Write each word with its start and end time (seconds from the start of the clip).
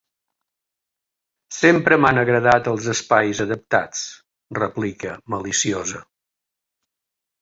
Sempre 1.57 1.99
m'han 2.05 2.21
agradat 2.21 2.69
els 2.73 2.87
espais 2.95 3.41
adaptats 3.47 4.01
—replica 4.61 5.15
maliciosa. 5.35 6.03